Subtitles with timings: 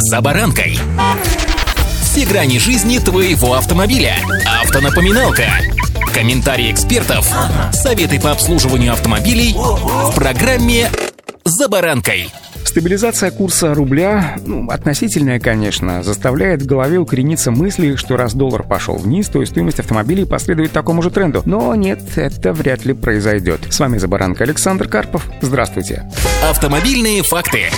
[0.00, 0.78] «За баранкой».
[2.02, 4.14] Все грани жизни твоего автомобиля.
[4.62, 5.46] Автонапоминалка.
[6.14, 7.28] Комментарии экспертов.
[7.72, 10.88] Советы по обслуживанию автомобилей в программе
[11.44, 12.30] «За баранкой».
[12.62, 18.96] Стабилизация курса рубля, ну, относительная, конечно, заставляет в голове укорениться мысли, что раз доллар пошел
[18.96, 21.42] вниз, то и стоимость автомобилей последует такому же тренду.
[21.44, 23.62] Но нет, это вряд ли произойдет.
[23.70, 25.28] С вами «За баранкой» Александр Карпов.
[25.40, 26.08] Здравствуйте.
[26.48, 27.70] Автомобильные факты.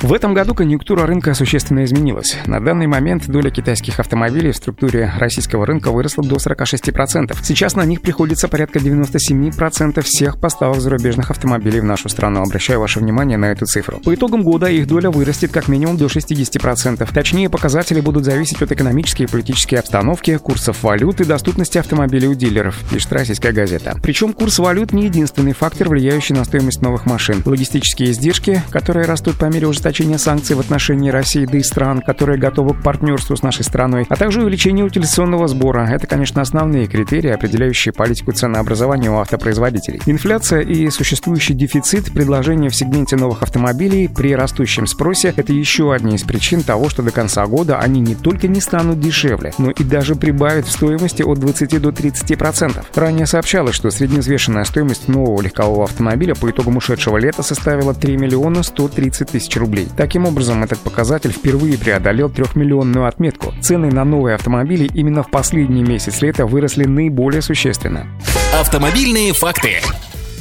[0.00, 2.36] В этом году конъюнктура рынка существенно изменилась.
[2.46, 7.36] На данный момент доля китайских автомобилей в структуре российского рынка выросла до 46%.
[7.42, 12.42] Сейчас на них приходится порядка 97% всех поставок зарубежных автомобилей в нашу страну.
[12.42, 13.98] Обращаю ваше внимание на эту цифру.
[14.04, 17.12] По итогам года их доля вырастет как минимум до 60%.
[17.12, 22.34] Точнее, показатели будут зависеть от экономической и политической обстановки, курсов валют и доступности автомобилей у
[22.34, 23.98] дилеров, пишет российская газета.
[24.00, 27.42] Причем курс валют не единственный фактор, влияющий на стоимость новых машин.
[27.44, 32.02] Логистические издержки, которые растут по мере ужесточения ужесточение санкций в отношении России да и стран,
[32.02, 35.88] которые готовы к партнерству с нашей страной, а также увеличение утилизационного сбора.
[35.90, 40.02] Это, конечно, основные критерии, определяющие политику ценообразования у автопроизводителей.
[40.04, 46.16] Инфляция и существующий дефицит предложения в сегменте новых автомобилей при растущем спросе– это еще одни
[46.16, 49.84] из причин того, что до конца года они не только не станут дешевле, но и
[49.84, 52.84] даже прибавят в стоимости от 20 до 30%.
[52.94, 58.62] Ранее сообщалось, что средневзвешенная стоимость нового легкового автомобиля по итогам ушедшего лета составила 3 миллиона
[58.62, 59.88] 130 тысяч рублей рублей.
[59.96, 63.52] Таким образом, этот показатель впервые преодолел трехмиллионную отметку.
[63.60, 68.06] Цены на новые автомобили именно в последний месяц лета выросли наиболее существенно.
[68.58, 69.80] Автомобильные факты.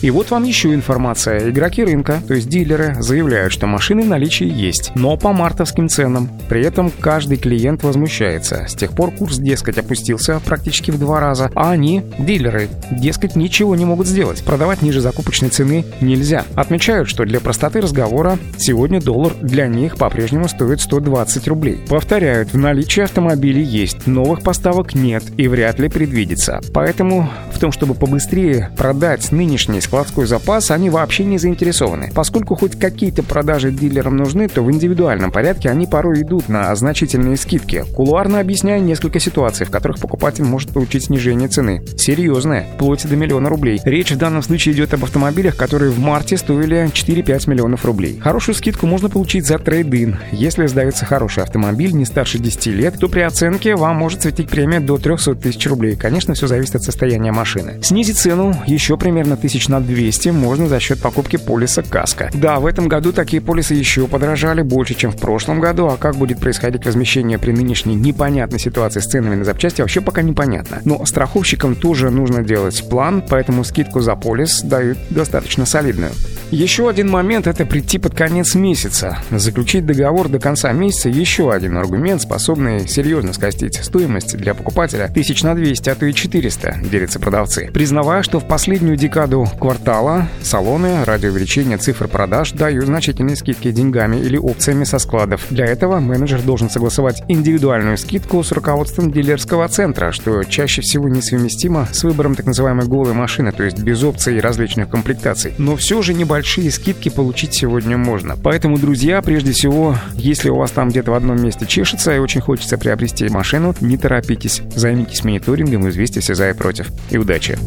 [0.02, 1.50] И вот вам еще информация.
[1.50, 6.30] Игроки рынка, то есть дилеры, заявляют, что машины в наличии есть, но по мартовским ценам.
[6.50, 8.66] При этом каждый клиент возмущается.
[8.68, 13.76] С тех пор курс, дескать, опустился практически в два раза, а они, дилеры, дескать, ничего
[13.76, 14.44] не могут сделать.
[14.44, 16.46] Продавать ниже закупочной цены нельзя.
[16.56, 21.80] Отмечают, что для простоты разговора сегодня доллар для них по-прежнему стоит 120 рублей.
[21.90, 26.62] Повторяют, в наличии автомобилей есть, новых поставок нет и вряд ли предвидится.
[26.74, 32.12] Поэтому в том, чтобы побыстрее продать нынешний складской запас, они вообще не заинтересованы.
[32.14, 37.38] Поскольку хоть какие-то продажи дилерам нужны, то в индивидуальном порядке они порой идут на значительные
[37.38, 37.86] скидки.
[37.96, 41.84] Кулуарно объясняя несколько ситуаций, в которых покупатель может получить снижение цены.
[41.98, 43.80] Серьезное, вплоть до миллиона рублей.
[43.86, 48.20] Речь в данном случае идет об автомобилях, которые в марте стоили 4-5 миллионов рублей.
[48.20, 50.18] Хорошую скидку можно получить за трейд-ин.
[50.32, 54.82] Если сдается хороший автомобиль не старше 10 лет, то при оценке вам может светить премия
[54.82, 55.96] до 300 тысяч рублей.
[55.96, 57.80] Конечно, все зависит от состояния машины.
[57.82, 62.32] Снизить цену еще примерно тысяч на на 200 можно за счет покупки полиса КАСКО.
[62.34, 66.16] Да, в этом году такие полисы еще подорожали больше, чем в прошлом году, а как
[66.16, 70.82] будет происходить возмещение при нынешней непонятной ситуации с ценами на запчасти вообще пока непонятно.
[70.84, 76.12] Но страховщикам тоже нужно делать план, поэтому скидку за полис дают достаточно солидную.
[76.50, 79.18] Еще один момент– это прийти под конец месяца.
[79.32, 85.44] Заключить договор до конца месяца– еще один аргумент, способный серьезно скостить стоимость для покупателя тысяч
[85.44, 87.70] на 200, а то и 400, делятся продавцы.
[87.74, 94.16] Признавая, что в последнюю декаду квартала салоны ради увеличения цифр продаж дают значительные скидки деньгами
[94.16, 95.48] или опциями со складов.
[95.50, 101.90] Для этого менеджер должен согласовать индивидуальную скидку с руководством дилерского центра, что чаще всего несовместимо
[101.92, 105.54] с выбором так называемой голой машины, то есть без опций и различных комплектаций.
[105.58, 108.38] Но все же небольшой большие скидки получить сегодня можно.
[108.38, 112.42] Поэтому, друзья, прежде всего, если у вас там где-то в одном месте чешется и очень
[112.42, 114.62] хочется приобрести машину, не торопитесь.
[114.76, 116.92] Займитесь мониторингом и взвесьте все за и против.
[117.10, 117.58] И удачи!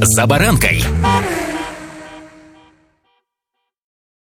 [0.00, 0.84] «За баранкой»